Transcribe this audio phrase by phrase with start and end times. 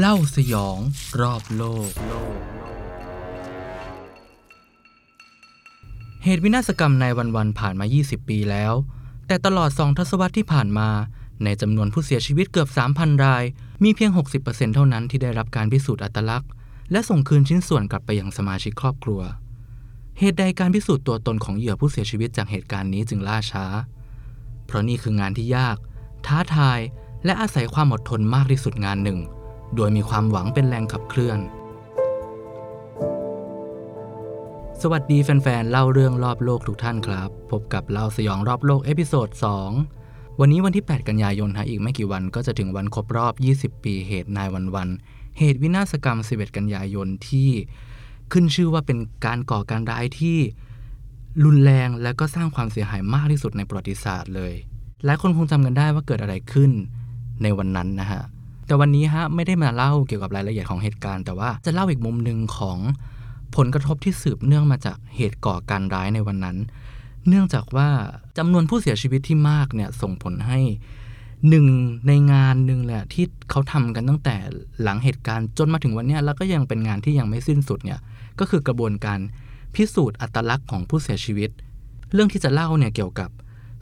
[0.00, 0.78] เล่าสยอง
[1.20, 1.90] รอบโลก
[6.24, 7.04] เหตุวินาศกรรมใน
[7.36, 8.72] วันๆผ่านมา 20 ปีแล้ว
[9.26, 10.88] แต่ตลอด2ทศวรรษที่ผ่านมา
[11.44, 13.44] ในจำนวนผู้เสียชีวิตเกือบ 3,000 ราย
[13.84, 14.10] มีเพียง
[14.42, 16.50] 60%เท่านั้นที่ได้รับการพิสูจน์อัตลักษณ์
[16.90, 19.20] และส่งคืนชิ้นส่วนกลับไปยังสมาชิกครอบครัว
[20.18, 23.66] เหตุใดการพิสูจน์ตัวตนของเหยื่อผู้เสียชีวิตจากเหตุการณ์นี้จึงล่าช้า
[24.66, 25.76] เพราะนี่คืองานที่ยาก
[26.26, 26.80] ท้าทาย
[27.24, 29.20] และอาศัยความอดทนมากที่สุดงานหนึ่ง
[29.76, 31.38] โดยมีความหวังเป็นแรงขับเคลื่อน
[34.82, 39.28] สวัสดีแฟนๆ เล่าเรื่องรอบโลกทุกท่านครับ พบกับเล่าสยองรอบโลก episode
[39.84, 43.34] 2 วันนี้วันที่ 8 กันยายนฮะอีกไม่กี่วันก็จะถึงวันครบรอบ
[43.76, 44.88] 20 ปีเหตุ nine one one
[45.38, 47.50] เหตุวินาศกรรม 11 กันยายนที่
[48.32, 50.38] ขึ้นชื่อว่าเป็นการก่อการร้ายที่
[51.44, 54.52] รุนแรงและก็สร้างความเสียหายมากที่สุดในประวัติศาสตร์เลย
[55.04, 56.70] หลายคนคงจำกันได้ว่าเกิดอะไรขึ้น
[57.42, 58.22] ในวันนั้นนะฮะ
[58.66, 62.78] แต่วันนี้ฮะไม่ได้มาเล่าเกี่ยวกับรายละเอียดของเหตุการณ์ แต่ว่าจะเล่าอีกมุมหนึ่งของ
[63.56, 66.56] ผลกระทบที่สืบเนื่องมาจากเหตุก่อการร้ายในวันนั้น
[67.28, 67.88] เนื่องจากว่า
[68.38, 70.58] จำนวนผู้เสียชีวิตที่มากเนี่ยส่งผลให้
[71.48, 71.66] หนึ่ง
[72.06, 74.36] ในงานหนึ่งแหละที่เขาทำกันตั้งแต่
[74.82, 78.00] หลังเหตุการณ์จนมาถึงวันนี้แล้วก็ยังเป็นงานที่ยังไม่สิ้นสุดเนี่ย
[78.38, 79.18] ก็คือกระบวนการ
[79.74, 81.50] พิสูจน์อัตลักษณ์ของผู้เสียชีวิต
[82.12, 83.30] เรื่องที่จะเล่าเนี่ยเกี่ยวกับ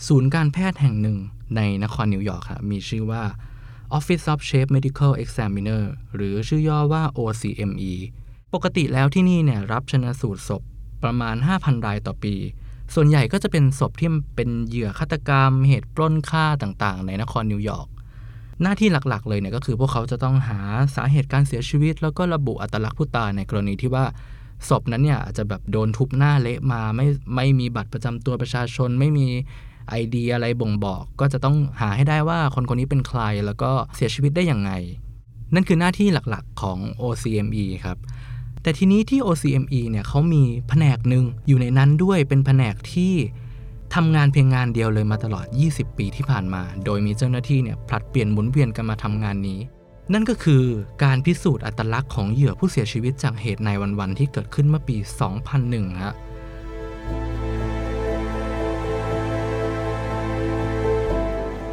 [0.07, 1.19] ศูนย์การแพทย์แห่งหนึ่ง
[1.57, 3.23] ในนครนิวยอร์กครับมีชื่อว่า
[3.97, 7.93] Office of Chief Medical Examiner หรือชื่อย่อว่า OCME
[8.55, 10.63] ปกติแล้วที่นี่เนี่ยรับชนะสูตรศพ
[11.03, 12.35] ประมาณ 5,000 รายต่อปี
[12.95, 17.89] ส่วนใหญ่ก็จะเป็นศพที่เป็นเหยื่อฆาตกรรม เหตุปล้นฆ่าต่างๆ ในนครนิวยอร์ก
[18.63, 20.59] หน้าที่หลักๆ เลยเนี่ยก็คือพวกเขาจะต้องหา
[20.97, 24.05] สาเหตุการเสียชีวิต แล้วก็ระบุอัตลักษณ์ผู้ตายในกรณีที่ว่า
[24.69, 29.29] ศพนั้นเนี่ยอาจจะแบบโดนทุบหน้าเละมาไม่ไม่มีบัตรประจำตัวประชาชนไม่มี
[29.91, 34.71] ไอเดียอะไรบ่งบอก ก็จะต้องหาให้ได้ว่าคนคนนี้เป็นใครแล้วก็เสียชีวิตได้อย่างไง
[35.55, 37.97] นั่นคือหน้าที่หลักๆของ OCME ครับ
[38.63, 43.15] แต่ทีนี้ที่ OCME เนี่ยเขามีแผนกหนึ่งอยู่ในนั้นด้วยเป็นแผนกที่
[43.95, 49.61] ทำงานเพียงงานเดียวเลยมาตลอด 20 ปีที่ผ่านมา โดยมีเจ้าหน้าที่เนี่ยผลัดเปลี่ยนหมุนเวียนกันมาทำงานนี้
[50.13, 50.65] นั่นก็คือ
[51.05, 53.71] การพิสูจน์อัตลักษณ์ของเหยื่อผู้เสียชีวิตจากเหตุใน
[54.01, 54.97] วันๆที่เกิดขึ้นเมื่อปี
[55.49, 56.15] 2001ฮะ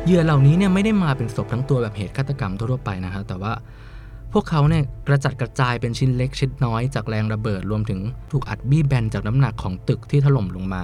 [0.05, 3.53] เหยื่อเหล่านี้เนี่ยไม่ได้มาเป็นศพทั้งตัวแบบเหตุฆาตกรรมทั่วไปนะครับแต่ว่า
[4.33, 7.99] พวกเขาเนี่ยกระจัดกระจายเป็นชิ้นเล็กชิ้นน้อยจากแรงระเบิดรวมถึง
[8.31, 10.83] ถูกอัดบี้แบนจากน้ำหนักของตึกที่ถล่มลงมา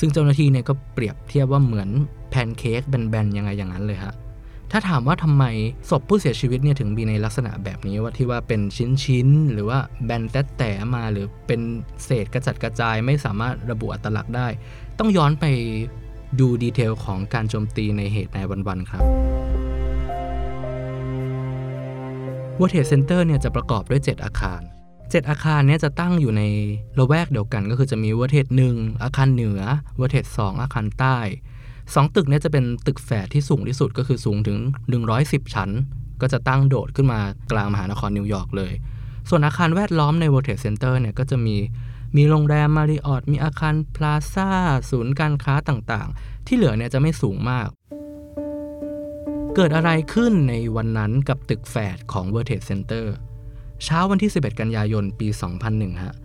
[0.00, 1.88] ซึ่งเจ้าหน้าที่เนี่ยก็เปรียบเทียบว่าเหมือน
[2.30, 4.14] แพนเค้กแบนๆยังไงอย่างนั้นเลยฮะ
[4.70, 5.44] ถ้าถามว่าทำไม
[5.90, 8.60] ศพผู้เสียชีวิตเนี่ยถึงมีในลักษณะแบบนี้ว่าที่ว่าเป็น
[9.04, 11.60] ชิ้นๆหรือว่าแบนแต๊แต่มาหรือเป็น
[12.04, 14.46] เศษกระจัดกระจายไม่สามารถระบุอัตลักษณ์ได้
[14.98, 15.44] ต้องย้อนไป
[16.40, 19.02] ดูดีเทลของการโจมตีในเหตุในวันๆครับ
[22.58, 24.60] World Trade Center เนี่ยจะประกอบด้วย 7 อาคาร
[24.94, 26.42] 7 อาคารเนี่ยจะตั้งอยู่ใน
[26.98, 29.60] ละแวกเดียวกันก็คือจะมี World Trade 1อาคารเหนือ
[29.98, 31.18] World Trade 2อาคารใต้
[31.66, 34.58] 2 ตึกเนี่ยจะเป็นตึกแฝดที่สูงที่สุดก็คือสูงถึง
[35.06, 35.70] 110 ชั้น
[36.20, 37.20] ก็จะตั้งโดดขึ้นมา
[37.52, 38.72] กลางมหานครนิวยอร์กเลย
[39.28, 41.56] ส่วนอาคารแวดล้อมใน World Trade Center เนี่ยก็จะมี
[42.16, 44.50] มีโรงแรมมาริออตมีอาคารพลาซ่า
[44.90, 47.68] ศูนย์การค้าต่างๆ ที่เหลือเนี่ยจะไม่สูงมาก
[49.54, 53.06] เกิดอะไรขึ้นในวันนั้นกับตึกแฝดของ World Trade Center
[53.84, 55.28] เช้าวันที่ 11 กันยายนปี
[55.66, 56.16] 2001 ฮะ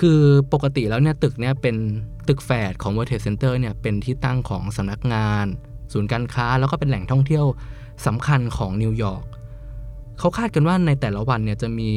[0.00, 0.20] คือ
[0.52, 1.76] ปกติแล้วเนี่ยตึกเนี่ยเป็น
[2.28, 5.46] ตึกแฝดของ World Trade Center เนี่ยเป็นที่ตั้งของสำนักงาน
[5.92, 7.44] ศูนย์การค้า แล้วก็เป็นแหล่งท่องเที่ยว
[8.06, 9.24] สำคัญของนิวยอร์ก
[10.18, 11.90] เขาคาดกันว่าในแต่ละวันเนี่ยจะมี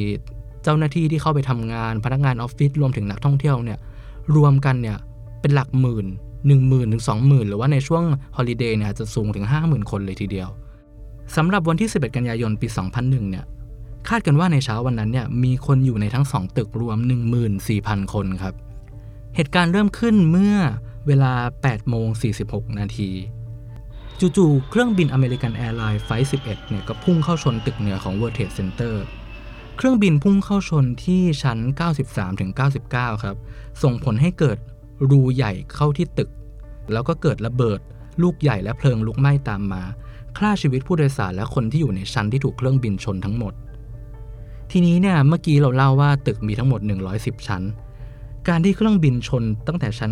[0.66, 3.80] เจ้าหน้าที่ที่เข้าไปทำงาน พนักงานออฟฟิศรวมถึงนักท่องเที่ยวเนี่ย
[4.36, 4.98] รวมกันเนี่ย
[5.42, 6.06] เป็นหลักหมื่น
[6.48, 8.03] 1 0,000ถึง20,000 หรือว่าในช่วง
[8.38, 10.50] ฮอลิเดย์เนี่ยจะสูงถึง 50,000 คนเลยทีเดียว
[11.36, 12.68] สำหรับวันที่ 11 กันยายนปี
[13.00, 13.46] 2001 เนี่ย
[14.09, 16.97] คาดกันว่าในเช้าวันนั้นเนี่ยมีคนอยู่ในทั้ง 2 ตึกรวม
[17.56, 18.53] 14,000 คนครับ
[19.36, 20.56] เหตุการณ์เริ่มขึ้นเมื่อ
[21.08, 21.34] เวลา
[21.66, 22.08] 8 โมง
[22.44, 23.09] 46 นาที
[24.20, 28.96] จู่ๆเครื่องบิน American Airlines flight 11 เนี่ยก็พุ่งเข้าชนตึกเหนือของ World Trade Center
[29.77, 31.59] เครื่องบินพุ่งเข้าชนที่ชั้น
[32.41, 33.35] 93-99 ครับ
[33.83, 34.57] ส่งผลให้เกิด
[35.09, 36.29] รูใหญ่เข้าที่ตึก
[36.91, 37.79] แล้วก็เกิดระเบิด
[38.22, 39.83] ลูกใหญ่และเพลิงลุกไหม้ตามมา
[40.37, 43.53] ฆ่าชีวิตผู้โดยสารและคนที่อยู่ในชั้นที่ถูกเครื่องบินชนทั้งหมด
[44.72, 46.79] ทีนี้เนี่ยเมื่อกี้เราเล่าว่าตึกมีทั้งหมด
[47.13, 47.63] 110 ชั้น
[48.47, 50.11] การที่เครื่องบินชนตั้งแต่ชั้น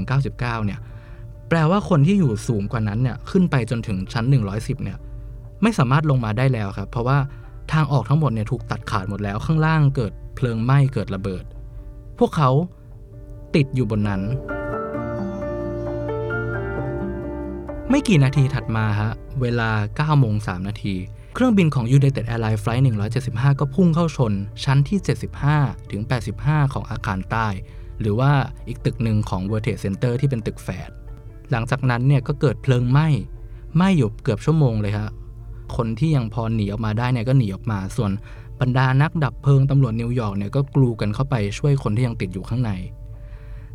[0.00, 0.78] 93-99 เนี่ย
[1.48, 4.24] แปลว่าคนที่อยู่สูงกว่านั้นเนี่ยขึ้นไปจนถึงชั้น
[4.54, 4.98] 110 เนี่ย
[5.62, 7.18] ไม่สามารถลงมาได้แล้วครับ เพราะว่า
[7.72, 11.44] ทางออกทั้งหมดเนี่ยถูกตัดขาดหมดแล้วข้างล่างเกิดเพลิงไหม้เกิดระเบิด
[12.18, 12.50] พวกเขา
[13.54, 14.22] ติดอยู่บนนั้น
[17.90, 20.94] ไม่กี่นาทีถัดมาฮะ เวลา9โมง3นาที
[21.34, 22.82] เครื่องบินของ United Airlines Flight
[23.20, 24.32] 175 ก็พุ่งเข้าชน
[24.64, 24.98] ชั้นที่
[25.46, 26.02] 75 ถึง
[26.36, 27.48] 85 ของอาคารใต้
[28.00, 28.32] หรือว่า
[28.68, 30.90] อีกตึกหนึ่งของ World Trade Center ที่เป็นตึกแฝด
[31.50, 33.08] หลังจากนั้นเนี่ยก็เกิดเพลิงไหม้
[33.76, 35.10] ไหม้อยู่เกือบชั่วโมงเลยครับ
[35.76, 38.10] คนที่ยังพอหนีออกมาได้เนี่ยก็หนีออกมา ส่วน
[38.60, 42.72] บรรดานักดับเพลิงตำรวจนิวยอร์กเนี่ยก็กลูกันเข้าไปช่วยคนที่ยังติดอยู่ข้างใน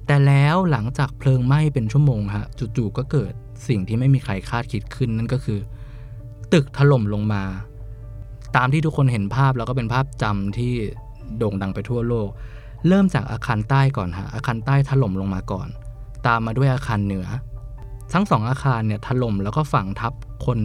[0.08, 2.46] แต่แล้วหลังจากเพลิงไหม้เป็นชั่วโมงฮะ
[2.78, 3.34] จู่ๆก็เกิด
[3.68, 5.60] สิ่งที่ไม่มีใครคาดคิดขึ้นนั่นก็คือ
[6.54, 7.44] ตึกถล่มลงมา
[8.56, 10.74] ตามที่ทุกคนเห็นภาพแล้วก็เป็นภาพจำที่
[11.38, 12.30] โด่งดังไปทั่วโลก
[12.88, 15.68] เริ่มจากอาคารใต้ก่อนฮะอาคารใต้ถล่มลงมาก่อน
[16.28, 17.28] ตามมาด้วยอาคารเหนือ
[18.14, 20.14] ทั้งสองอาคารเนี่ยถล่มแล้วก็ฝังทับ
[20.46, 20.60] คน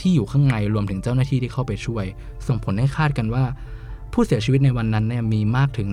[0.00, 2.04] ที่อยู่ข้างในรวมถึงเจ้าหน้าที่ที่เข้าไปช่วย
[2.46, 3.44] ส่งผลให้คาดกันว่า
[4.12, 5.88] ผู้เสียชีวิตในวันนั้นเนี่ยมีมากถึง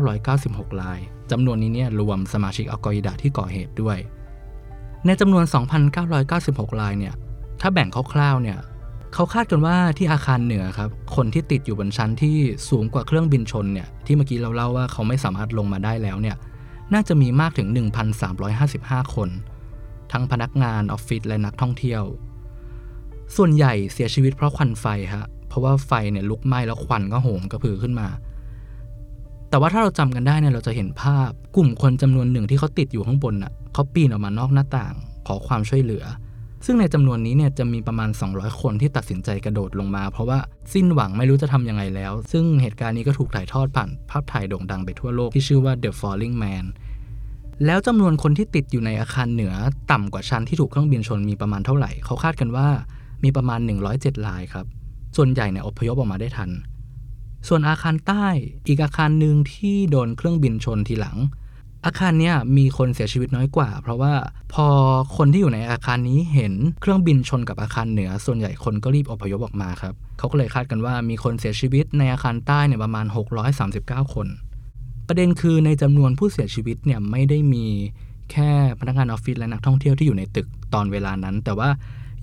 [0.00, 0.98] 2,996 ราย
[1.30, 3.98] จำนวนนี้เนี่ยรวมสมาชิกอัลกออิดะที่ก่อเหตุด้วย
[5.06, 5.44] ในจำนวน
[6.12, 7.14] 2,996 รายเนี่ย
[7.60, 8.58] ถ้าแบ่งคร่าวๆเนี่ย
[9.14, 12.36] เขาคาดกันว่าที่อาคารเหนือครับคนที่ติดอยู่บนชั้นที่
[12.70, 16.36] สูงกว่าเครื่องบินชนเนี่ยที่เมื่อกี้เราเล่าว่าเขาไม่สามารถลงมาได้แล้วเนี่ย
[16.94, 17.68] น่าจะมีมากถึง
[18.40, 19.28] 1,355 คน
[20.12, 22.02] ทั้งพนักงานออฟฟิศและนักท่องเที่ยว
[23.36, 28.08] ส่วนใหญ่เสียชีวิตเพราะควันไฟฮะเพราะว่าไฟเนี่ยลุกไหม้แล้วควันก็โหมกระพือขึ้นมา
[29.50, 34.94] แต่ว่าถ้าเราจำกันได้เนี่ยเราจะเห็นภาพกลุ่มคนจำนวนหนึ่งที่เขาติดอยู่ข้างบนน่ะเขาปีนออกมานอกหน้าต่าง
[35.26, 36.04] ขอความช่วยเหลือ
[36.66, 40.38] ซึ่งในจำนวนนี้เนี่ยจะมีประมาณ 200 คนที่ตัดสินใจกระโดดลงมา เพราะว่า
[40.72, 46.64] สิ้นหวังไม่รู้จะทำยังไงแล้ว ซึ่งเหตุการณ์นี้ก็ถูกถ่ายทอดผ่านภาพถ่ายโด่งดังไปทั่วโลกที่ชื่อว่า The Falling Man
[47.66, 49.54] แล้วจำนวนคนที่ติดอยู่ในอาคารเหนือ
[49.92, 52.68] ต่ำกว่าชั้นที่ถูกเครื่องบินชนมีประมาณเท่าไหร่ เขาคาดกันว่า
[53.24, 53.60] มีประมาณ
[53.92, 54.66] 107 รายครับ
[55.16, 56.50] ส่วนใหญ่เนี่ยอพยพออกมาได้ทัน
[57.48, 58.26] ส่วนอาคารใต้
[58.66, 61.18] อีกอาคารหนึ่งที่โดนเครื่องบินชนทีหลัง
[61.84, 64.12] อาคารเนี้ยมีคนเสียชีวิตน้อยกว่า เพราะว่า
[64.54, 64.66] พอ
[65.16, 73.06] คนที่อยู่ในอาคารนี้เห็นเครื่องบินชนกับอาคารเหนือ ส่วนใหญ่คนก็รีบอพยพออกมาครับเขาก็เลยคาดกันว่ามีคนเสียชีวิตในอาคารใต้เนี่ยประมาณ
[73.60, 74.26] 639 คน
[75.08, 77.66] ประเด็นคือในจำนวนผู้เสียชีวิตเนี่ยไม่ได้มี
[78.32, 78.50] แค่
[78.80, 81.68] พนักงานออฟฟิศและนักท่องเที่ยวที่อยู่ในตึกตอนเวลานั้น แต่ว่า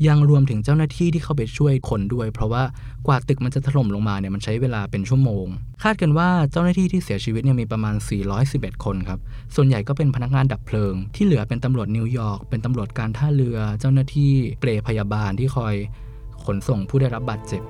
[0.07, 2.63] ยังรวมถึงเจ้าหน้าที่ที่เข้าไปช่วยคนด้วย เพราะว่า
[3.07, 5.45] กว่าตึกมันจะถล่มลงมาเนี่ยมันใช้เวลาเป็นชั่วโมง
[5.83, 7.95] คาดกันว่าเจ้าหน้าที่ที่เสียชีวิตเนี่ยมีประมาณ
[8.39, 9.19] 411 คนครับ
[9.55, 15.75] ส่วนใหญ่ก็เป็นพนักงานดับเพลิง ที่เหลือเป็นตำรวจนิวยอร์กเป็นตำรวจการท่าเรือ เจ้าหน้าที่เปลพยาบาลที่คอย
[16.45, 17.63] ขนส่งผู้ได้รับบาดเจ็บ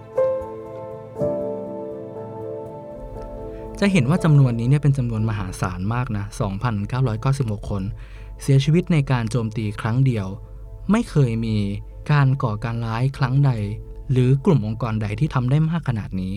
[3.80, 6.26] จะเห็นว่าจำนวนนี้เนี่ยเป็นจำนวนมหาศาลมากนะ
[6.98, 7.84] 2,996 คน
[8.42, 10.28] เสียชีวิตในการโจมตีครั้งเดียว
[10.92, 11.58] ไม่เคยมี
[12.12, 13.52] การก่อการร้ายครั้งใด
[14.12, 16.34] หรือกลุ่มองค์กรใดที่ทำได้มากขนาดนี้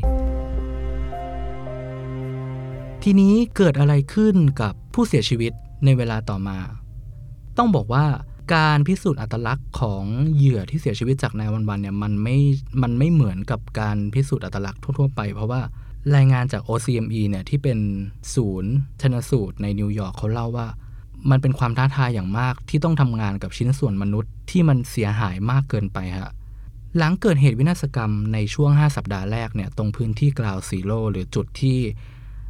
[3.03, 5.53] ทีนี้เกิดอะไรขึ้นกับผู้เสียชีวิต
[5.85, 6.59] ในเวลาต่อมา
[7.59, 8.05] ต้องบอกว่า
[8.55, 12.37] การพิสูจน์อัตลักษณ์ของเหยื่อที่เสียชีวิตจาก nine one one เนี่ยมันไม่
[12.83, 15.61] มันไม่เหมือนกับการพิสูจน์อัตลักษณ์ทั่วๆไป เพราะว่า
[16.17, 17.79] รายงานจาก OCME เนี่ยที่เป็น
[18.35, 20.69] ศูนย์ชนสูตรในนิวยอร์กเขาเล่าว่า
[21.31, 26.33] มันเป็นความท้าทายอย่างมากที่ต้องทำงานกับชิ้นส่วนมนุษย์ที่มันเสียหายมากเกินไปฮะ
[26.99, 31.79] หลังเกิดเหตุวินาศกรรมในช่วง 5 สัปดาห์แรกเนี่ยตรงพื้นที่ Ground Zero หรือจุดที่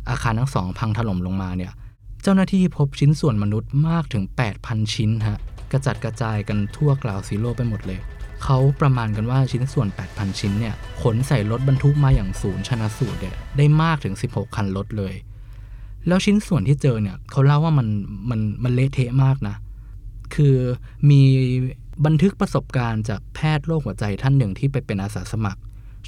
[0.08, 1.72] อาคารทั้งสองพังถล่มลงมาเนี่ย
[2.22, 4.24] เจ้าหน้าที่พบชิ้นส่วนมนุษย์มากถึง
[4.58, 5.38] 8,000 ชิ้นฮะ
[5.72, 7.98] กระจัดกระจายกันทั่วกราวซีโร่ไปหมดเลย
[8.44, 15.14] เขาประมาณกันว่าชิ้นส่วน 8,000 ชิ้นเนี่ยขนใส่รถบรรทุกมาอย่างศูนย์ชนะสูตรเนี่ยได้มากถึง 16 คันรถเลย
[16.06, 17.88] แล้วชิ้นส่วนที่เจอเนี่ยเขาเล่าว่ามัน
[18.30, 19.56] มันมันเละเทะมากนะ
[20.34, 20.56] คือ
[21.10, 21.20] มี
[22.06, 25.60] บันทึกประสบการณ์จากแพทย์โรคหัวใจท่านหนึ่งที่ไปเป็นอาสาสมัคร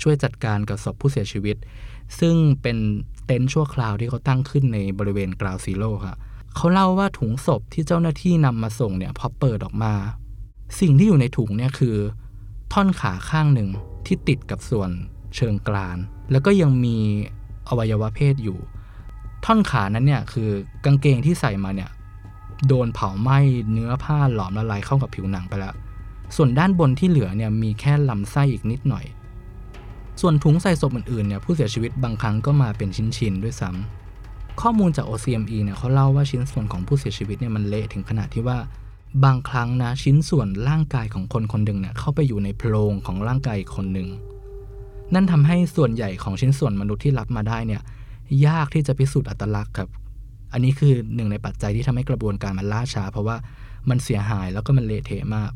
[0.03, 1.57] ช่วยจัดการกับศพผู้เสียชีวิต
[2.21, 2.77] ซึ่งเป็น
[3.27, 6.15] เต็นท์ชั่วคราวที่เขาตั้งขึ้นในบริเวณกราวซีโร่ค่ะ
[6.57, 9.95] เขาเล่าว่าถุงศพที่เจ้าหน้าที่นำมาส่งเนี่ยพอเปิดออกมา
[10.81, 11.97] สิ่งที่อยู่ในถุงเนี่ยคือ
[12.73, 13.69] ท่อนขาข้างหนึ่ง
[14.07, 14.91] ที่ติดกับส่วน
[15.37, 15.99] เชิงกราน
[16.31, 16.97] แล้วก็ยังมี
[17.69, 18.59] อวัยวะเพศอยู่
[19.45, 20.51] ท่อนขานั้นเนี่ยคือ
[20.85, 21.91] กางเกงที่ใส่มาเนี่ย
[22.69, 23.39] โดนเผาไหม้
[23.73, 25.75] เนื้อผ้าหลอมละลายเข้ากับผิวหนังไปแล้ว
[26.37, 29.05] ส่วนด้านบนที่เหลือเนี่ยมีแค่ลำไส้อีกนิดหน่อย
[30.21, 38.59] ส่วนถุงใส่ศพอื่นๆเนี่ยผู้เสียชีวิตบางครั้งก็มาเป็นชิ้นๆด้วยซ้ำข้อมูลจาก OCME เนี่ยเขาเล่าว่าชิ้นส่วนของผู้เสียชีวิตเนี่ยมันเละถึงขนาดที่ว่า
[39.25, 44.09] บางครั้งนะชิ้นส่วนร่างกายของคนคนหนึ่งเนี่ยเข้าไปอยู่ในโพรงของร่างกายคนหนึ่ง
[45.15, 47.83] นั่นทำให้ส่วนใหญ่ของชิ้นส่วนมนุษย์ที่รับมาได้เนี่ย
[48.47, 49.89] ยากที่จะพิสูจน์อัตลักษณ์ครับ
[50.53, 53.37] อันนี้คือหนึ่งในปัจจัยที่ทำให้กระบวนการมันล่าช้า เพราะว่า
[53.89, 55.51] มันเสียหายแล้วก็มันเละเทะมาก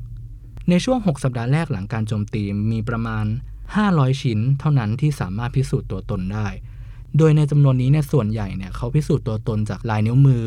[0.71, 2.42] ในช่วง 6 สัปดาห์แรกหลังการโจมตี
[2.73, 3.25] มีประมาณ
[3.75, 6.47] 500 ชิ้น เท่านั้นที่สามารถพิสูจน์ตัวตนได้
[7.18, 10.45] โดยในจำนวนนี้เนี่ยส่วนใหญ่เนี่ยเขาพิสูจน์ตัวตนจากลายนิ้วมือ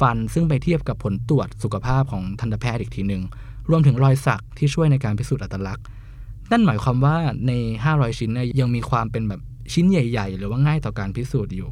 [0.00, 3.22] ฟันซึ่งไปเทียบกับผลตรวจสุขภาพของทันตแพทย์อีกทีหนึ่ง
[3.70, 5.84] รวมถึงรอยสักที่ช่วยในการพิสูจน์อัตลักษณ์
[6.50, 7.16] นั่นหมายความว่า
[7.46, 7.52] ใน
[7.86, 9.40] 500 ชิ้นเนี่ยยังมีความเป็นแบบ
[9.72, 11.70] ชิ้นใหญ่ ๆ หรือว่าง่ายต่อการพิสูจน์อยู่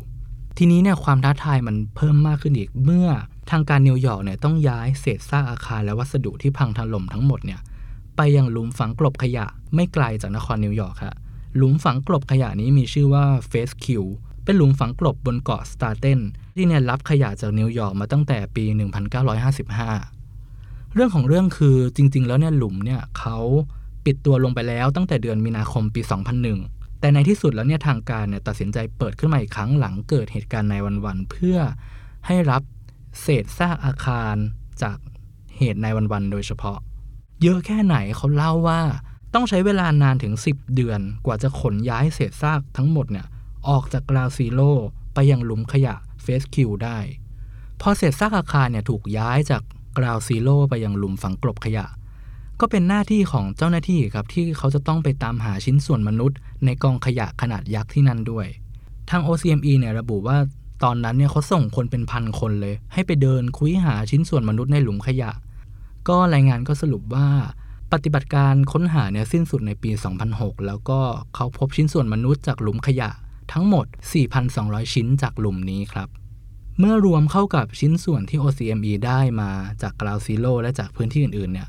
[0.59, 3.09] ทีนี้เนี่ยความท้าทายมันเพิ่มมากขึ้นอีกเมื่อ
[3.51, 7.61] ทางการนิวยอร์กเนี่ยต้องย้ายเศษซากอาคารและวัสดุที่พังถล่มทั้งหมดเนี่ย
[8.17, 11.15] ไปยังหลุมฝังกลบขยะไม่ไกลจากนครนิวยอร์กครับ
[11.57, 14.05] หลุมฝังกลบขยะนี้มีชื่อว่า Fresh Kills
[14.45, 16.21] เป็นหลุมฝังกลบบนเกาะ Staten
[16.57, 18.65] ที่เนี่ยรับขยะจากนิวยอร์กมาตั้งแต่ปี
[19.41, 23.39] 1955 เรื่องของเรื่องคือจริง ๆ แล้วเนี่ยหลุมเนี่ยเขา
[24.05, 26.01] ปิดตัวลงไปแล้วตั้งแต่เดือนมีนาคมปี
[26.45, 31.59] 2001 แต่ในที่สุดแล้วเนี่ยทางการเนี่ยตัดสินใจเปิดขึ้นมาอีกครั้งหลังเกิดเหตุการณ์ nine one one เพื่อ
[32.27, 32.63] ให้รับ
[33.21, 34.37] เศษซากอาคาร
[34.83, 34.97] จาก
[35.59, 36.79] เหตุ nine one one โดยเฉพาะ
[37.43, 38.83] เยอะแค่ไหนเขาเล่าว่า
[39.35, 43.27] ต้องใช้เวลานานถึง 10 เดือนกว่าจะขนย้ายเศษซากทั้งหมดเนี่ย
[43.69, 44.73] ออกจาก Ground Zero
[45.15, 46.99] ไปยังหลุมขยะ Fresh Kills ได้
[47.81, 49.63] พอเศษซากอาคารเนี่ยถูกย้ายจาก
[49.99, 51.87] Ground Zero ไปยังหลุมฝังกลบขยะ
[52.61, 58.47] ก็เป็นหน้าที่ของเจ้าหน้าที่ครับที่เขาจะต้องไปตามหาชิ้นส่วนมนุษย์ ในกองขยะขนาดยักษ์ที่นั่นด้วย
[59.11, 60.39] ทาง OCME เนี่ยระบุว่า
[60.85, 65.31] ตอนนั้นเนี่ยเขาส่งคนเป็นพันคนเลย ให้ไปเดินคุยหาชิ้นส่วนมนุษย์ในหลุมขยะ
[66.09, 67.29] ก็รายงานก็สรุปว่า
[67.93, 69.91] ปฏิบัติการค้นหาเนี่ยสิ้นสุดในปี
[70.29, 71.01] 2006 แล้วก็
[71.35, 73.11] เขาพบชิ้นส่วนมนุษย์จากหลุมขยะ
[73.53, 73.87] ทั้งหมด
[74.41, 76.09] 4,200 ชิ้นจากหลุมนี้ครับ
[76.79, 79.51] เมื่อรวมเข้ากับชิ้นส่วนที่ OCME ได้มา
[79.83, 81.69] จากกราวซีโร่และจากพื้นที่อื่นๆเนี่ย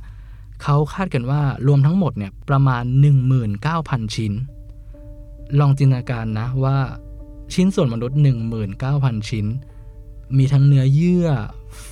[0.64, 2.84] เขาคาดกันว่ารวมทั้งหมดเนี่ยประมาณ
[3.50, 4.34] 19,000 ชิ้น
[5.60, 6.78] ลองจินตนาการนะว่า
[7.54, 8.20] ชิ้นส่วนมนุษย์
[8.74, 9.46] 19,000 ชิ้น
[10.38, 11.28] มีทั้งเนื้อเยื่อ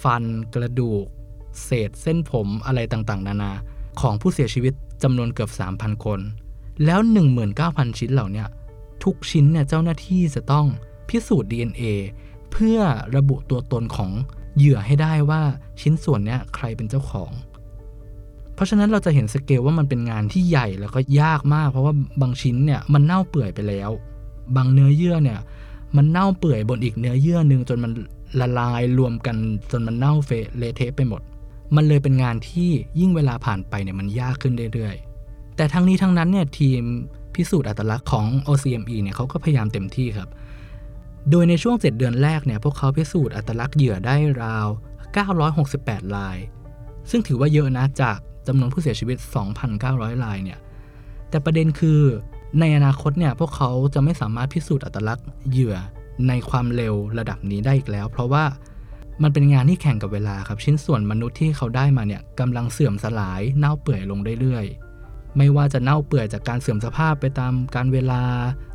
[0.01, 0.23] ฟัน
[0.53, 1.05] กระดูก
[1.63, 3.51] เศษเส้นผมอะไรต่างๆ นานา
[4.01, 4.73] ของผู้เสียชีวิต
[5.03, 6.19] จำนวนเกือบ 3,000 คน
[6.85, 6.99] แล้ว
[7.49, 8.45] 19,000 ชิ้นเหล่านี้
[9.03, 10.65] ทุกชิ้นเนี่ยเจ้าหน้าที่จะต้อง
[11.09, 11.83] พิสูจน์ DNA
[12.51, 12.79] เพื่อ
[13.15, 14.11] ระบุตัวตนของ
[14.57, 15.41] เหยื่อให้ได้ว่า
[15.81, 17.31] ชิ้นส่วนเนี้ยใครเป็นเจ้าของ
[18.59, 23.89] เพราะฉะนั้นเราจะเห็นสเกลว่ามันเป็นงานที่ใหญ่แล้วก็ยากมาก เพราะว่าบางชิ้นเนี่ยมันเน่าเปื่อยไปแล้ว
[24.55, 25.39] บางเนื้อเยื่อเนี่ย
[25.95, 27.91] มันเน่าเปื่อยบนอีกเนื้อเยื่อหนึ่งจนมัน
[28.39, 29.35] ละลายรวมกัน
[29.71, 31.21] จนมันเน่าเฟะเละเทะไปหมด
[31.75, 36.81] มันเลยเป็นงานที่ยิ่งเวลาผ่านไปเนี่ยมันยากขึ้นเรื่อยๆ แต่ทั้งนี้ทั้งนั้นเนี่ยทีม
[37.35, 40.29] พิสูจน์อัตลักษณ์ของ OCME เนี่ยเขาก็พยายามเต็มที่ครับ
[41.29, 44.67] โดยในช่วง 7 เดือนแรกเนี่ยพวกเขาพิสูจน์อัตลักษณ์เหยื่อได้ราว
[45.41, 46.37] 968 ลาย
[47.09, 48.17] ซึ่งถือว่าเยอะนะจาก
[48.49, 49.17] จำนวนผู้เสียชีวิต
[49.71, 50.59] 2,900ลายเนี่ย
[51.29, 52.01] แต่ประเด็นคือ
[52.59, 55.75] ในอนาคตเนี่ยพวกเขาจะไม่สามารถพิสูจน์อัตลักษณ์เหยื่อ
[56.27, 58.43] ในความเร็วระดับนี้ได้อีกแล้ว เพราะว่า
[59.23, 68.21] มันเป็นงานที่แข่งกับเวลาครับ ชิ้นส่วนมนุษย์ที่เขาได้มาเนี่ยกำลังเสื่อมสลายเน่าเปื่อยลงเรื่อยๆ ไม่ว่าจะเน่าเปื่อยจากการเสื่อมสภาพไปตามการเวลา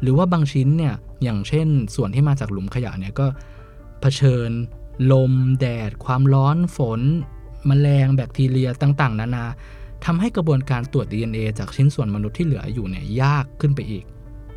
[0.02, 3.26] หรือว่าบางชิ้นเนี่ยอย่างเช่น ส่วนที่มาจากหลุมขยะเนี่ยก็
[4.00, 4.50] เผชิญ
[5.12, 7.00] ลม แดด ความร้อนฝน
[7.70, 9.44] มแมลงแบคทีเรียต่าง ๆ นานา
[10.04, 14.04] ทำให้กระบวนการตรวจ DNA จากชิ้นส่วนมนุษย์ที่เหลืออยู่เนี่ยยากขึ้นไปอีก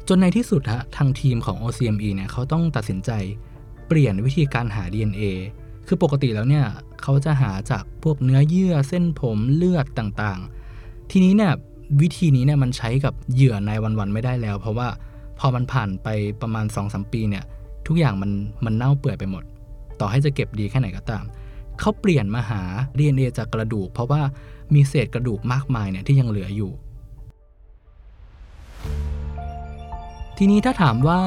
[0.08, 3.12] จนในที่สุดฮะทางทีมของ OCME เนี่ยเขาต้องตัดสินใจ
[3.88, 5.24] เปลี่ยนวิธีการหา DNA
[5.88, 6.66] คือปกติแล้วเนี่ย
[7.02, 11.54] เขาจะหาจากพวกเนื้อเยื่อเส้นผมเลือดต่างๆ ทีนี้เนี่ย
[12.02, 14.88] วิธีนี้เนี่ยมันใช้กับเหยื่อในวันๆไม่ได้แล้ว เพราะว่า
[15.40, 16.08] พอมันผ่านไป
[16.42, 17.44] ประมาณ2-3ปีเนี่ย
[17.88, 18.32] ทุกอย่างมัน
[18.66, 19.44] มันเน่าเปื่อยไปหมด
[20.00, 21.24] ต่อให้จะเก็บดีแค่ไหนก็ตาม
[21.80, 22.62] เขาเปลี่ยนมาหา
[22.98, 24.22] DNA จากกระดูก เพราะว่า
[24.74, 26.72] มีเศษกระดูกมากมายเนี่ยที่ยังเหลืออยู่
[30.38, 31.22] ทีนี้ถ้าถามว่า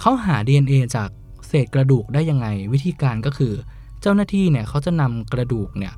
[0.00, 1.10] เขาหา DNA จาก
[1.48, 3.54] เศษกระดูกได้ยังไง วิธีการก็คือ
[4.00, 5.94] เจ้าหน้าที่เนี่ยเขาจะนำกระดูกเนี่ย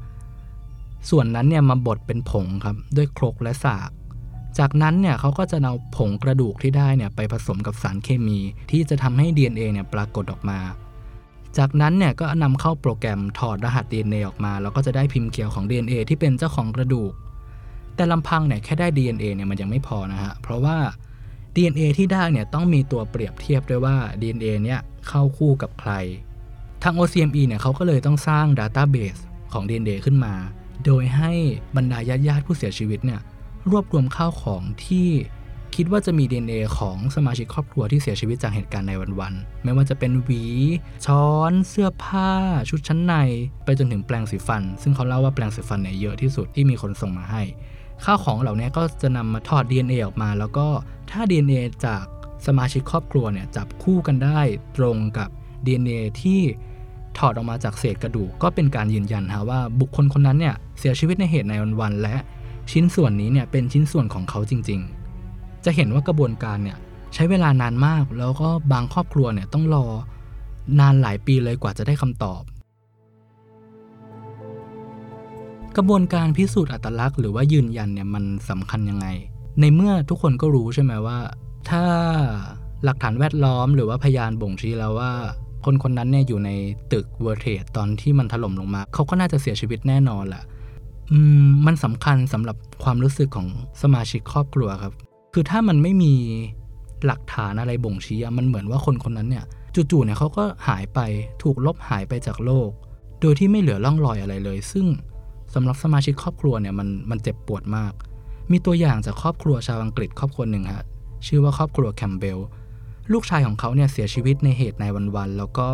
[1.10, 3.90] ส่วนนั้นเนี่ยมาบดเป็นผงครับด้วยครกและสาก
[4.58, 8.38] จากนั้นเนี่ยเขาก็จะเอาผงกระดูกที่ได้เนี่ยไปผสมกับสารเคมี
[8.70, 10.58] ที่จะทำให้ DNA เนี่ยปรากฏออกมา
[11.58, 17.12] จากนั้นเนี่ยก็นำเข้าโปรแกรมถอดรหัส DNA ออกมา แล้วก็จะได้พิมพ์เขียวของ DNA ที่เป็นเจ้าของกระดูก
[17.96, 20.76] แต่ลำพังเนี่ยแค่ได้ DNA เนี่ยมันยังไม่พอนะฮะ เพราะว่า
[21.56, 25.92] DNA ที่ได้เนี่ยต้องมีตัวเปรียบเทียบด้วยว่า DNA เนี่ยเข้าคู่กับใคร
[26.82, 29.20] ทาง OCME เนี่ยเขาก็เลยต้องสร้าง Database
[29.52, 30.34] ของ DNA ขึ้นมา
[30.84, 31.32] โดยให้
[31.76, 33.20] บรรดาญาติญาติผู้เสียชีวิตเนี่ย
[33.70, 35.08] รวบรวมข้าวของที่
[35.76, 40.44] คิดว่าจะมี DNA ของสมาชิกครอบครัวที่เสียชีวิตจากเหตุการณ์ในวันๆ ไม่ว่าจะเป็นหวี
[41.06, 42.30] ช้อน เสื้อผ้า
[42.70, 43.14] ชุดชั้นใน
[43.64, 47.42] ไปจนถึงแปรงสีฟัน ซึ่งเขาเล่าว่าแปรงสีฟันเนี่ยเยอะที่สุดที่มีคนส่งมาให้
[48.04, 50.66] ข้าวของเหล่านี้ก็จะนำมาถอด DNA ออกมา แล้วก็
[51.10, 52.04] ถ้า DNA จาก
[52.46, 54.40] สมาชิกครอบครัวเนี่ยจับคู่กันได้
[54.76, 55.28] ตรงกับ
[55.66, 56.40] DNA ที่
[57.18, 62.16] ถอดออกมาจากเศษกระดูกก็เป็นการยืนยันฮะว่าบุคคลคนนั้นเนี่ยเสียชีวิตในเหตุในวันๆและ
[62.72, 65.03] ชิ้นส่วนนี้เนี่ยเป็นชิ้นส่วนของเขาจริง ๆ
[65.64, 66.78] จะเห็นว่ากระบวนการเนี่ย
[67.14, 69.84] ใช้เวลานานมาก แล้วก็บางครอบครัวเนี่ยต้องรอ
[70.80, 72.42] นานหลายปีเลยกว่าจะได้คำตอบ
[75.76, 79.06] กระบวนการพิสูจน์อัตลักษณ์หรือว่ายืนยันเนี่ยมันสำคัญยังไง
[79.60, 81.18] ในเมื่อทุกคนก็รู้ใช่ไหมว่า
[81.70, 81.84] ถ้า
[82.84, 85.12] หลักฐานแวดล้อมหรือว่าพยานบ่งชี้แล้วว่า
[85.64, 86.50] คนคนนั้นเนี่ยอยู่ใน
[86.92, 90.44] ตึกเวอร์เทตอนที่มันถล่มลงมา เขาก็น่าจะเสียชีวิตแน่นอนแหละ
[91.44, 93.48] มมันสำคัญสำหรับความรู้สึกของ
[93.82, 94.92] สมาชิกครอบครัวครับ
[95.36, 96.14] คือถ้ามันไม่มี
[97.06, 101.00] หลักฐานอะไรบ่งชี้มันเหมือนว่าคนคนนั้นเนี่ยจู่ๆเนี่ยเขาก็หายไป
[101.42, 102.70] ถูกลบหายไปจากโลก
[103.20, 104.86] โดยที่ไม่เหลือร่องรอยอะไรเลย ซึ่ง
[105.54, 107.92] สำหรับสมาชิกครอบครัวเนี่ยมันมันเจ็บปวดมาก
[108.52, 110.84] มีตัวอย่างจากครอบครัวชาวอังกฤษครอบครัวหนึ่งฮะ
[111.26, 112.38] ชื่อว่าครอบครัวแคมเบล
[113.12, 114.84] ลูกชายของเขาเนี่ยเสียชีวิตในเหตุ nine one
[115.16, 115.68] one แล้วก็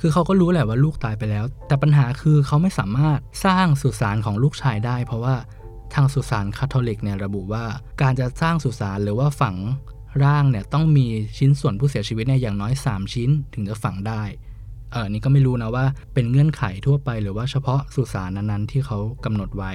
[0.00, 5.34] คือเขาก็รู้แหละว่าลูกตายไปแล้ว แต่ปัญหาคือเขาไม่สามารถสร้างสุสานของลูกชายได้ เพราะว่า
[5.94, 7.64] ทางสุสานคาทอลิกเนี่ยระบุว่า
[8.02, 9.56] การจะสร้างสุสานหรือว่าฝัง
[10.24, 11.06] ร่างเนี่ยต้องมี
[11.38, 14.22] ชิ้นส่วนผู้เสียชีวิตเนี่ยอย่างน้อย 3 ชิ้นถึงจะฝังได้
[14.92, 19.72] เออนี่ก็ไม่รู้นะว่าเป็นเงื่อนไขทั่วไปหรือว่าเฉพาะสุสานนั้นๆที่เขากำหนดไว้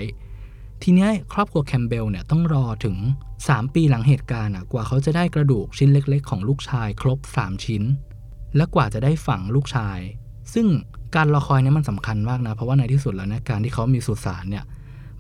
[0.84, 2.95] ทีนี้ครอบครัวแคมเบลเนี่ยต้องรอถึง
[3.36, 7.84] 3 ปีหลังเหตุการณ์กว่าเขาจะได้กระดูกชิ้นเล็ก ๆ ของลูกชายครบ 3 ชิ้น
[8.55, 10.00] และกว่าจะได้ฝังลูกชาย
[10.53, 10.67] ซึ่ง
[11.15, 14.63] การรอคอยนี้มันสำคัญมากนะ เพราะว่าในที่สุดแล้วนะการที่เขามีสุสานเนี่ย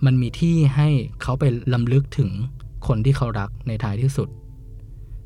[0.05, 0.89] มันมีที่ให้
[1.21, 2.29] เขาไปลำลึกถึง
[2.87, 4.29] คนที่เขารักในท้ายที่สุด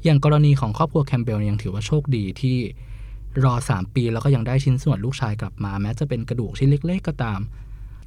[0.04, 2.58] อย่างกรณีของครอบครัวแคมเบลยังถือว่าโชคดีที่
[3.44, 7.40] รอ 3 ปีแล้วก็ยังได้ชิ้นส่วนลูกชายกลับมา แม้จะเป็นกระดูกชิ้นเล็ก ๆ ก็ตาม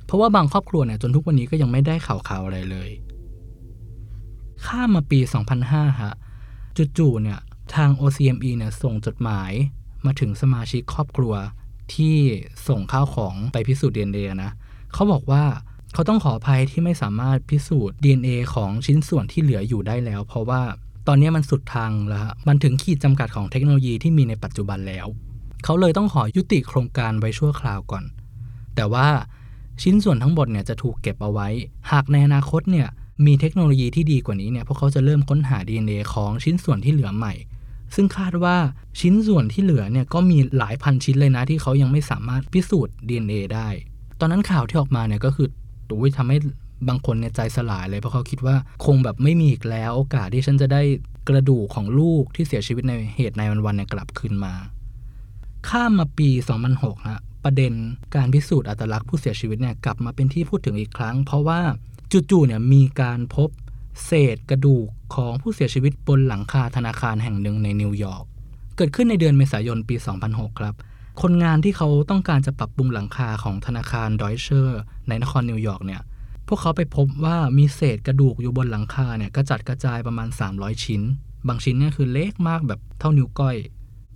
[0.07, 2.91] เพราะว่าบางครอบครัวเนี่ยจนทุกวันนี้ก็ยังไม่ได้ข่าวข่าวอะไรเลย
[4.67, 5.21] ข้ามมาปี
[5.61, 6.15] 2005 ฮะ
[6.99, 7.41] จู่ๆเนี่ย
[7.75, 9.53] ทาง OCME เนี่ยส่งจดหมาย
[10.07, 11.35] มาถึงสมาชิกครอบครัว
[11.95, 12.17] ที่
[12.69, 14.51] ส่งข้าวของไปพิสูจน์ DNA นะ
[14.93, 15.45] เขาบอกว่า
[15.95, 20.63] เขาต้องขออภัยที่ไม่สามารถพิสูจน์ DNA ของชิ้นส่วนที่เหลืออยู่ได้แล้ว เพราะว่า
[21.09, 25.07] ตอนนี้มันสุดทางแล้วมันถึงขีดจำกัดของเทคโนโลยีที่มีในปัจจุบันแล้ว
[25.65, 28.05] เขาเลยต้องขอยุติโครงการไว้ชั่วคราวก่อน
[28.77, 29.09] แต่ว่า
[29.83, 31.49] ชิ้นส่วนทั้งหมดเนี่ยจะถูกเก็บเอาไว้
[31.93, 32.89] หากในอนาคตเนี่ย
[33.27, 37.35] มีเทคโนโลยีที่ดีกว่านี้เนี่ยพวกเขาจะเริ่มค้นหา DNA ของชิ้นส่วนที่เหลือใหม่
[37.95, 38.57] ซึ่งคาดว่า
[39.01, 43.69] ชิ้นส่วนที่เหลือเนี่ยก็มีหลายพันชิ้นเลยนะที่เขายังไม่สามารถพิสูจน์ DNA ได้
[44.21, 45.49] ตอนนั้นข่าวที่ออกมาเนี่ยก็คือ
[45.93, 46.39] ตุ้ยทำให้
[46.89, 50.83] บางคนเนี่ยใจสลายเลยเพราะเขาคิดว่าคงแบบไม่มีอีกแล้ว โอกาสที่ฉันจะได้
[51.29, 54.55] กระดูกของลูกที่เสียชีวิตในเหตุ nine one one เนี่ยกลับคืนมา
[55.69, 56.29] ข้ามมาปี
[56.69, 57.73] 2006ฮะประเด็น
[58.15, 61.61] การพิสูจน์อัตลักษณ์ผู้เสียชีวิตเนี่ยกลับมาเป็นที่พูดถึงอีกครั้ง เพราะว่า
[62.31, 63.49] จู่ๆเนี่ยมีการพบ
[64.07, 68.25] เศษกระดูกของผู้เสียชีวิตบนหลังคาธนาคารแห่งหนึ่งในนิวยอร์ก
[68.77, 69.97] เกิดขึ้นในเดือนเมษายนปี
[70.29, 70.75] 2006 ครับ
[71.21, 76.03] คนงานที่เขาต้องการจะปรับปรุงหลังคาของธนาคาร Deutscheในนครนิวยอร์กเนี่ย
[76.49, 81.03] พวกเขาไปพบว่ามีเศษกระดูกอยู่บนหลังคาเนี่ยกระจัดกระจายประมาณ 300 ชิ้น
[81.49, 83.57] บางชิ้นเนี่ยคือเล็กมากแบบเท่านิ้วก้อย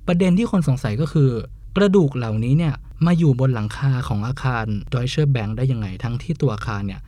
[0.07, 1.31] ประเด็นที่คนสงสัยก็คือ
[1.77, 2.75] กระดูกเหล่านี้เนี่ย
[3.07, 7.01] มาอยู่บนหลังคาของอาคาร Deutsche Bank ได้ยังไงทั้งที่ตัวอาคารเนี่ย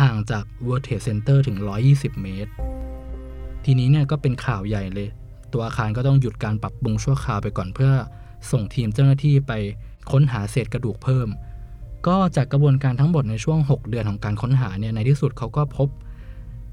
[0.00, 1.56] ห่างจาก World Trade Center ถึง
[1.90, 2.52] 120 เมตร
[3.64, 5.08] ทีนี้เนี่ยก็เป็นข่าวใหญ่เลย
[5.52, 7.92] ตัวอาคารก็ต้องหยุดการปรับปรุงชั่วคราวไปก่อนเพื่อ
[8.50, 9.52] ส่งทีมเจ้าหน้าที่ไป
[10.10, 11.28] ค้นหาเศษกระดูกเพิ่ม
[12.06, 15.88] ก็จากกระบวนการทั้งหมดในช่วง 6 เดือนของการค้นหาเนี่ยในที่สุดเขาก็พบ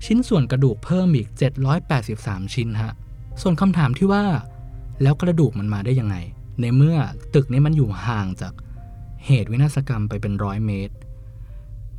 [0.06, 1.28] ชิ้นส่วนกระดูกเพิ่มอีก
[1.92, 2.94] 783 ชิ้นฮะ
[3.42, 4.24] ส่วนคำถามที่ว่า
[5.02, 6.16] แล้วกระดูกมันมาได้ยังไง
[6.62, 6.98] ในเมื่อ
[7.34, 8.54] ตึกนี้มันอยู่ห่างจาก
[9.26, 10.96] เหตุวินาศกรรมไปเป็นร้อยเมตร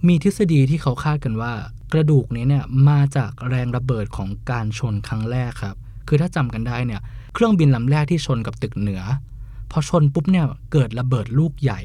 [0.07, 1.53] มีทฤษฎีที่เขาคาดกันว่า
[1.93, 5.77] กระดูกนี้เนี่ยมาจากแรงระเบิดของการชนครั้งแรกครับ
[6.09, 7.01] คือถ้าจำกันได้เนี่ย
[7.35, 9.03] เครื่องบินลำแรกที่ชนกับตึกเหนือ
[9.71, 11.81] พอชนปุ๊บเนี่ยเกิดระเบิดลูกใหญ่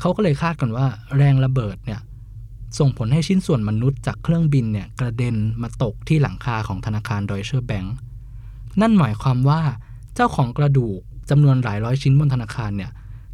[0.00, 2.00] เขาก็เลยคาดกันว่าแรงระเบิดเนี่ย
[2.78, 7.94] ส่งผลให้ชิ้นส่วนมนุษย์จากเครื่องบินเนี่ยกระเด็นมาตกที่หลังคาของธนาคาร Deutsche Bank
[8.80, 9.60] นั่นหมายความว่า
[10.14, 10.98] เจ้าของกระดูก
[11.30, 12.90] จำนวนหลายร้อยชิ้นบนธนาคารเนี่ย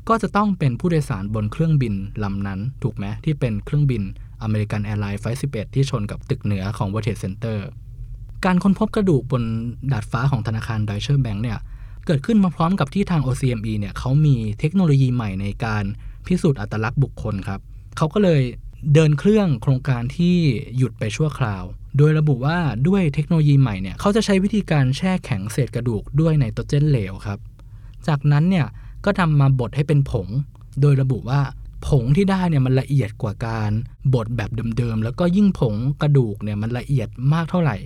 [0.08, 4.02] ก็จะต้องเป็นผู้โดยสารบนเครื่องบินลำนั้น ถูกไหมที่เป็นเครื่องบิน
[4.42, 7.58] American Airlines Flight 11 ที่ชนกับตึกเหนือของ World Trade Center
[8.44, 9.42] การค้นพบกระดูกบน
[9.92, 11.58] ดาดฟ้าของธนาคาร Deutsche Bank เนี่ย
[12.06, 15.84] เกิดขึ้นมาพร้อมกับที่ทาง OCME เนี่ยเขามีเทคโนโลยีใหม่ในการ
[16.26, 17.60] พิสูจน์อัตลักษณ์บุคคลครับ
[17.96, 18.42] เขาก็เลย
[18.94, 20.36] เดินเครื่องโครงการที่
[20.76, 21.64] หยุดไปชั่วคราว
[21.98, 27.38] โดยระบุว่าด้วยเทคโนโลยีใหม่เนี่ยเขาจะใช้วิธีการแช่แข็งเศษกระดูกด้วยไนโตรเจนเหลวครับ
[28.06, 28.66] จากนั้นเนี่ย
[29.04, 30.28] ก็ทำมาบดให้เป็นผง
[30.80, 31.40] โดยระบุว่า
[31.86, 33.70] ผงที่ได้เนี่ยมันละเอียดกว่าการ
[34.14, 37.76] บดแบบเดิมๆ แล้วก็ยิ่งผงกระดูกเนี่ยมันละเอียดมากเท่าไหร่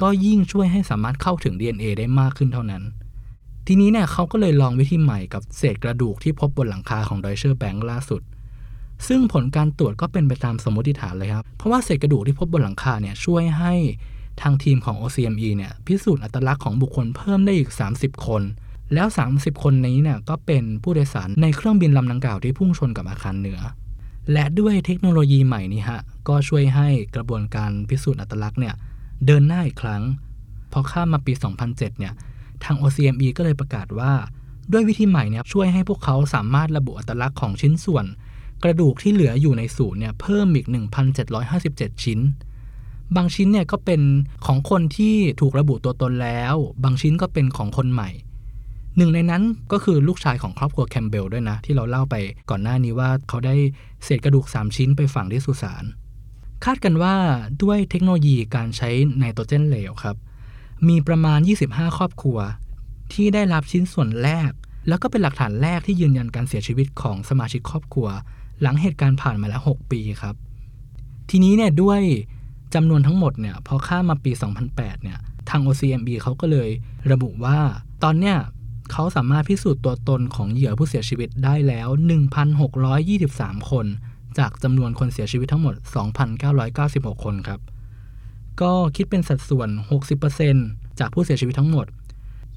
[0.00, 2.82] ก็ยิ่งช่วยให้สามารถเข้าถึง DNA ได้มากขึ้นเท่านั้น
[3.72, 8.22] ทีนี้เนี่ยเขาก็เลยลองวิธีใหม่กับเศษกระดูกที่พบบนหลังคาของ Deutsche Bank ล่าสุด
[9.08, 13.74] ซึ่งผลการตรวจก็เป็นไปตามสมมติฐานเลยครับ เพราะว่าเศษกระดูกที่พบบนหลังคาเนี่ยช่วยให้
[14.42, 18.42] ทางทีมของ OCME เนี่ยพิสูจน์อัตลักษณ์ของบุคคลเพิ่มได้อีก 30 คน
[18.94, 23.60] แล้ว 30 คนนี้เนี่ยก็เป็นผู้โดยสารในเครื่องบินลำดังกล่าวที่พุ่งชนกับอาคารเหนือ
[24.32, 28.74] และด้วยเทคโนโลยีใหม่นี้ฮะก็ช่วยให้กระบวนการพิสูจน์อัตลักษณ์เนี่ย
[29.26, 30.02] เดินหน้าอีกครั้ง
[30.72, 31.32] พอข้ามมาปี
[31.66, 32.14] 2007 เนี่ย
[32.64, 34.12] ทาง OCME ก็เลยประกาศว่า
[34.72, 38.06] ด้วยวิธีใหม่เนี่ยช่วยให้พวกเขาสามารถระบุอัตลักษณ์ของชิ้นส่วน
[38.64, 40.66] กระดูกที่เหลืออยู่ในศูนย์เนี่ยเพิ่มอีก
[41.34, 42.20] 1,757 ชิ้น
[43.16, 44.00] บางชิ้นเนี่ยก็เป็น
[44.46, 48.10] ของคนที่ถูกระบุตัวตนแล้ว บางชิ้นก็เป็นของคนใหม่
[48.96, 49.42] หนึ่งในนั้น
[49.72, 52.14] ก็คือลูกชายของครอบครัวแคมเบลด้วยนะ ที่เราเล่าไป
[52.50, 53.54] ก่อนหน้านี้ว่าเขาได้
[54.04, 55.84] เศษกระดูก 3 ชิ้นไปฝังที่สุสาน
[56.64, 57.14] คาดกันว่า
[57.62, 60.16] ด้วยเทคโนโลยีการใช้ไนโตรเจนเหลวครับ
[60.88, 61.38] มีประมาณ
[61.68, 62.38] 25 ครอบครัว
[63.12, 64.50] ที่ได้รับชิ้นส่วนแรก
[64.88, 68.08] แล้วก็เป็นหลักฐานแรกที่ยืนยันการเสียชีวิตของสมาชิกครอบครัว
[68.62, 70.34] หลังเหตุการณ์ผ่านมาแล้ว 6 ปีครับ
[71.30, 72.00] ทีนี้เนี่ยด้วย
[72.74, 74.32] จำนวนทั้งหมดเนี่ยพอข้ามมาปี
[74.68, 75.18] 2008 เนี่ย
[75.50, 76.68] ทาง OCMB เขาก็เลย
[77.12, 77.58] ระบุว่า
[78.04, 78.36] ตอนเนี้ย
[78.92, 81.88] เขาสามารถพิสูจน์ตัวตนของเหยื่อผู้เสียชีวิตได้แล้ว
[82.98, 83.86] 1,623 คน
[84.38, 85.74] จากจำนวนคนเสียชีวิตทั้งหมด
[86.48, 87.60] 2,996 คนครับ
[88.62, 89.68] ก็คิดเป็นสัดส่วน
[90.34, 91.86] 60%จากผู้เสียชีวิตทั้งหมด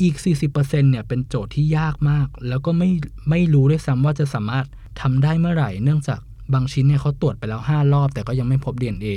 [0.02, 0.16] อีก
[0.50, 2.90] 40%เนี่ยเป็นโจทย์ที่ยากมาก แล้วก็ไม่
[3.30, 4.66] ไม่รู้ด้วยซ้ำว่าจะสามารถ
[5.02, 6.20] ทำได้เมื่อไหร่ เนื่องจาก
[6.54, 9.08] บางชิ้นเนี่ยเขาตรวจไปแล้ว 5 รอบ แต่ก็ยังไม่พบ DNA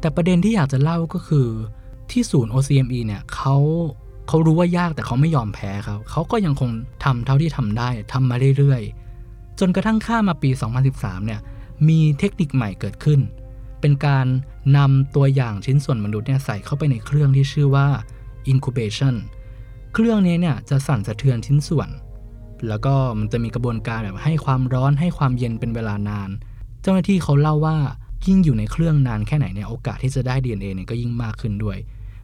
[0.00, 1.46] แต่ประเด็นที่อยากจะเล่าก็คือ
[2.10, 3.56] ที่ศูนย์ OCME เนี่ยเขา
[4.28, 6.70] เขารู้ว่ายากแต่เขาไม่ยอมแพ้ครับ เขาก็ยังคง
[7.04, 10.50] ทำเท่าที่ทำได้ทำมาเรื่อยๆ จนกระทั่งข้ามาปี
[10.88, 11.40] 2013 เนี่ย
[11.88, 13.20] มีเทคนิคใหม่เกิดขึ้น
[13.80, 14.26] เป็นการ
[14.76, 17.86] นำตัวอย่างชิ้นส่วนมนุษย์เนี่ยใส่เข้าไปในเครื่องที่ชื่อว่า
[18.52, 19.14] incubation
[19.94, 21.88] เครื่องนี้เนี่ยจะสั่นสะเทือนชิ้นส่วน
[22.68, 26.30] แล้วก็มันจะมีกระบวนการแบบให้ความร้อนให้ความเย็นเป็นเวลานาน
[26.82, 27.76] เจ้าหน้าที่เขาเล่าว่า
[28.26, 31.76] ยิ่งอยู่ในเครื่องนานแค่ไหนเนี่ยโอกาสที่จะได้ DNA เนี่ยก็ยิ่งมากขึ้นด้วย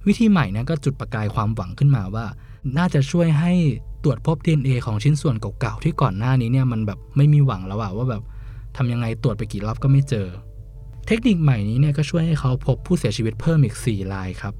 [0.06, 2.26] วิธีใหม่นะก็จุดประกายความหวังขึ้นมาว่า
[2.78, 3.52] น่าจะช่วยให้
[4.02, 8.22] ตรวจพบ DNA ของชิ้นส่วนเก่าๆที่ก่อนหน้านี้เนี่ยมันแบบไม่มีหวังแล้วว่าแบบ
[8.76, 10.26] ทำยังไงตรวจไปกี่รอบก็ไม่เจอ
[11.06, 14.54] เทคนิคใหม่นี้เนี่ยก็ช่วยให้เขาพบผู้เสียชีวิตเพิ่มอีก 4 รายครับ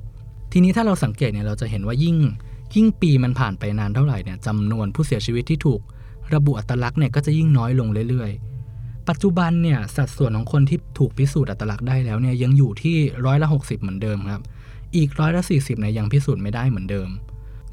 [0.52, 2.16] ทีนี้ถ้าเราสังเกตเนี่ยเราจะเห็นว่ายิ่ง
[2.74, 5.80] ยิ่งปีมันผ่านไปนานเท่าไหร่เนี่ยจำนวนผู้เสียชีวิตที่ถูก
[6.34, 12.96] ระบุอัตลักษณ์เนี่ยก็จะยิ่งน้อยลงเรื่อยๆ ปัจจุบันเนี่ยสัดส่วนของคนที่ถูกพิสูจน์อัตลักษณ์ได้แล้วเนี่ยยังอยู่ที่
[13.26, 14.42] ร้อยละ60 เหมือนเดิมครับ
[14.96, 17.08] อีกร้อยละสี่สิบเนี่ยยังพิสูจน์ไม่ได้เหมือนเดิม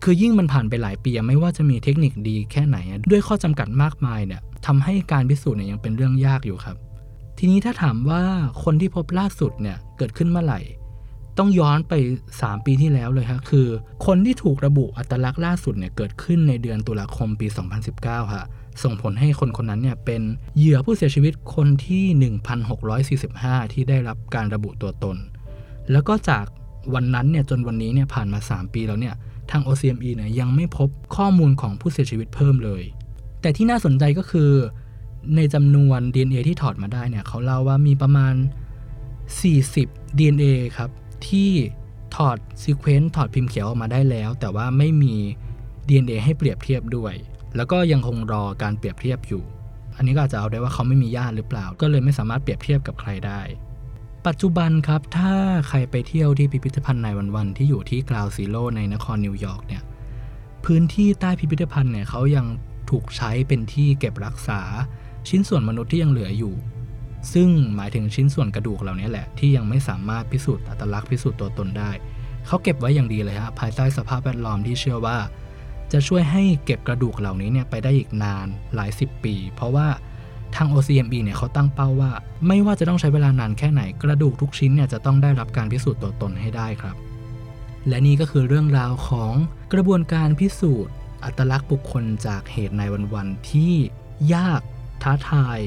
[0.03, 2.77] คือยิ่งมันผ่านไปหลายปีไม่ว่าจะมีเทคนิคดีแค่ไหน
[3.11, 6.77] ด้วยข้อจำกัดมากมายเนี่ย ทำให้การพิสูจน์เนี่ยยังเป็นเรื่องยากอยู่ครับ
[7.37, 8.21] ทีนี้ถ้าถามว่า
[8.63, 10.61] คนที่พบล่าสุดเนี่ยเกิดขึ้นเมื่อไหร่
[11.37, 11.93] ต้องย้อนไป
[12.31, 13.67] 3 ปีที่แล้วเลยครับคือ
[14.05, 17.47] คนที่ถูกระบุอัตลักษณ์ล่าสุดเนี่ยเกิดขึ้นในเดือนตุลาคมปี
[17.89, 18.43] 2019ค่ะ
[18.83, 20.21] ส่งผลให้คนคนนั้นเนี่ยเป็น
[20.57, 25.17] เหยื่อผู้เสียชีวิตคนที่ 1645 ที่ได้รับการระบุตัวตน
[25.91, 26.45] แล้วก็จาก
[26.93, 29.15] วันนั้นเนี่ยจนวันนี้เนี่ยผ่านมา 3 ปีแล้วเนี่ย
[29.51, 32.83] ทาง OCME เนี่ยยังไม่พบข้อมูลของผู้เสียชีวิตเพิ่มเลย
[33.41, 34.51] แต่ที่น่าสนใจก็คือ
[35.35, 38.33] ในจำนวน DNA ที่ถอดมาได้เนี่ยเขาเล่าว่ามีประมาณ
[39.45, 40.89] 40 DNA ครับ
[41.27, 41.51] ที่
[42.15, 45.15] ถอด sequence ถอดพิมพ์เขียวออกมาได้แล้ว แต่ว่าไม่มี
[45.87, 47.13] DNA ให้เปรียบเทียบด้วย
[47.55, 49.43] แล้วก็ยังคงรอการเปรียบเทียบอยู่
[49.97, 53.41] อันนี้ก็อาจจะเอาได้ว่าเขาไม่มีญาติหรือเปล่า ก็เลยไม่สามารถเปรียบเทียบกับใครได้
[54.27, 55.33] ปัจจุบันครับถ้า
[55.67, 59.83] ใครไปเที่ยวที่พิพิธภัณฑ์ nine one one ที่อยู่ที่ Ground Zero ในนครนิวยอร์กเนี่ย
[60.65, 62.45] พื้นที่ใต้พิพิธภัณฑ์เนี่ยเขายัง
[62.91, 64.61] ถูกใช้เป็นที่เก็บรักษา
[65.29, 66.55] ชิ้นส่วนมนุษย์ที่ยังเหลืออยู่
[67.33, 71.91] ซึ่งหมายถึงชิ้นส่วนกระดูกเหล่านี้แหละที่ยังไม่สามารถพิสูจน์อัตลักษณ์พิสูจน์ตัวตนได้
[72.47, 75.17] เขาเก็บไว้อย่างดีเลยฮะภายใต้สภาพแวดล้อมที่เชื่อว่า
[75.91, 79.87] จะช่วยให้เก็บกระดูกเหล่านี้เนี่ยไปได้อีกนานหลายสิบปี เพราะว่า
[80.55, 82.11] ทาง OCMB เนี่ยเขาตั้งเป้าว่า
[82.47, 86.95] ไม่ว่าจะต้องใช้เวลานานแค่ไหนกระดูกทุกชิ้นเนี่ยจะต้องได้รับการพิสูจน์ตัวตนให้ได้ครับ
[87.87, 89.33] และนี่ก็คือเรื่องราวของ
[89.73, 90.93] กระบวนการพิสูจน์
[91.25, 93.73] อัตลักษณ์บุคคลจากเหตุในวันๆที่
[94.33, 94.61] ยาก
[95.03, 95.59] ท้าทาย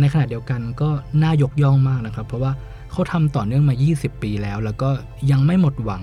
[0.00, 0.90] ในขณะเดียวกันก็
[1.22, 2.52] น่ายกย่องมากนะครับ เพราะว่า
[2.90, 4.90] เขาทำต่อเนื่องมา 20 ปีแล้ว แล้วก็
[5.30, 6.02] ยังไม่หมดหวัง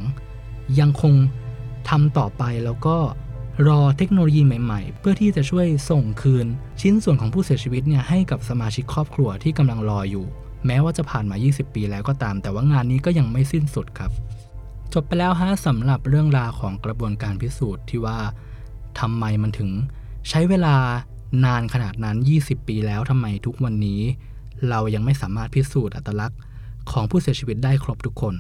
[0.80, 1.14] ยังคง
[1.90, 2.98] ทำต่อไปแล้วก็
[3.68, 6.46] รอเทคโนโลยีใหม่ๆ เพื่อที่จะช่วยส่งคืน
[6.82, 10.26] ชิ้นส่วนของผู้เสียชีวิตเนี่ยให้กับสมาชิกครอบครัวที่กำลังรออยู่
[10.66, 14.12] แม้ว่าจะผ่านมา 20 ปีแล้วก็ตาม แต่ว่างานนี้ก็ยังไม่สิ้นสุดครับ
[14.94, 18.20] จบไปแล้วฮะสำหรับเรื่องราวของกระบวนการพิสูจน์ที่ว่า
[19.00, 19.70] ทำไมมันถึง
[20.30, 20.76] ใช้เวลา
[21.46, 24.02] นานขนาดนั้น 20 ปีแล้วทำไมทุกวันนี้
[24.70, 26.40] เรายังไม่สามารถพิสูจน์อัตลักษณ์
[26.92, 28.36] ของผู้เสียชีวิตได้ครบทุกคน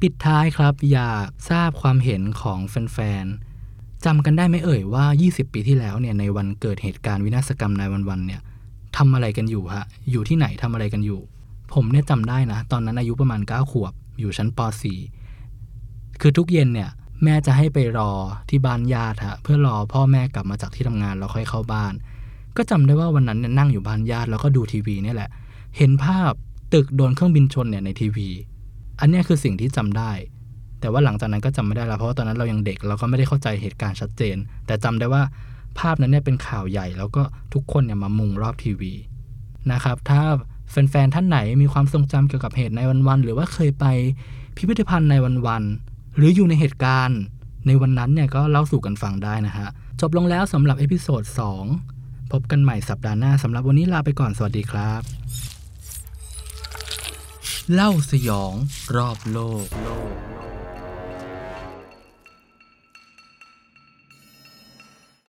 [0.00, 8.40] ปิดท้ายครับอยากทราบความเห็นของแฟนๆจำกันได้ไหมเอ่ยว่า 20 ปีที่แล้วเนี่ยในวันเกิดเหตุการณ์วินาศกรรมนายวันๆเนี่ย
[8.96, 11.20] ทำอะไรกันอยู่ฮะ อยู่ที่ไหนทำอะไรกันอยู่
[11.74, 14.58] ผมเนี่ยจำได้นะ ตอนนั้นอายุประมาณ 9 ขวบ อยู่ชั้นป
[15.40, 16.90] .4 คือทุกเย็นเนี่ย
[17.22, 18.10] แม่จะให้ไปรอ
[18.50, 21.92] ที่บ้านญาติฮะเพื่อรอพ่อแม่กลับมาจากที่ทำงานแล้วค่อยเข้าบ้าน
[22.56, 25.30] ก็จำได้ว่าวันนั้นเนี่ยนั่งอยู่บ้านญาติแล้วก็ดูทีวีนี่แหละ
[25.76, 26.32] เห็นภาพ
[26.74, 28.28] ตึกโดนเครื่องบินชนเนี่ยในทีวี
[29.00, 30.12] อันนี้คือสิ่งที่จำได้
[30.80, 35.22] แต่ว่าหลังจากนั้นก็จำไม่ได้แล้วเพราะว่าตอนนั้นเรายังเด็กเราก็ไม่ได้เข้าใจเหตุการณ์ชัดเจน แต่จำได้ว่า
[35.78, 37.22] ภาพนั้นเนี่ยเป็นข่าวใหญ่ แล้วก็
[37.54, 38.92] ทุกคนเนี่ยมามุงรอบทีวี
[39.72, 40.20] นะครับถ้า
[40.70, 43.86] แฟนๆท่านไหนมีความทรงจำเกี่ยวกับเหตุ nine one one หรือว่าเคยไป
[44.56, 45.14] พิพิธภัณฑ์ nine one
[45.46, 47.20] one หรืออยู่ในเหตุการณ์
[47.66, 49.68] ในวันนั้นเนี่ยก็เล่าสู่กันฟังได้นะฮะ
[50.00, 51.22] จบลงแล้วสำหรับ episode
[51.76, 55.02] 2 พบกันใหม่สัปดาห์หน้าสำหรับวันนี้ลาไปก่อนสวัสดีครับ
[57.72, 58.52] เล่าสยอง
[58.96, 59.66] รอบโลก